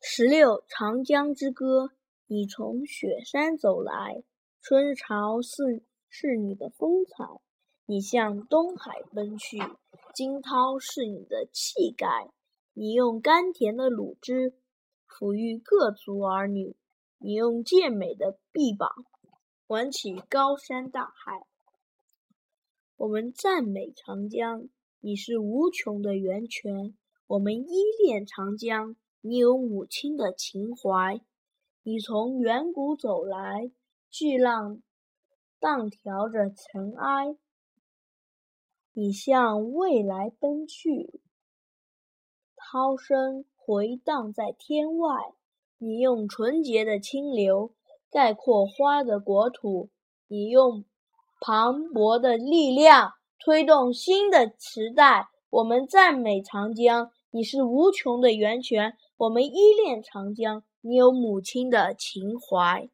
[0.00, 1.86] 十六《长江之歌》：
[2.28, 4.22] 你从雪山走来，
[4.60, 7.40] 春潮是是你的风采；
[7.84, 9.58] 你向东海奔去，
[10.14, 12.30] 惊涛是你的气概。
[12.74, 14.54] 你用甘甜的乳汁
[15.08, 16.76] 抚育各族儿女，
[17.18, 18.88] 你用健美的臂膀
[19.66, 21.44] 挽起高山大海。
[22.96, 24.68] 我们赞美长江，
[25.00, 26.94] 你是无穷的源泉；
[27.26, 28.94] 我们依恋长江。
[29.28, 31.20] 你有母亲的情怀，
[31.82, 33.70] 你从远古走来，
[34.08, 34.80] 巨浪
[35.60, 37.36] 荡挑着尘埃；
[38.94, 41.20] 你向未来奔去，
[42.56, 45.34] 涛声回荡在天外。
[45.76, 47.74] 你用纯洁的清流
[48.10, 49.90] 概括花的国土，
[50.26, 50.86] 你用
[51.38, 55.28] 磅礴的力量推动新的时代。
[55.50, 58.96] 我们赞美长江，你是无穷的源泉。
[59.18, 62.88] 我们依恋长江，你有母亲的情怀。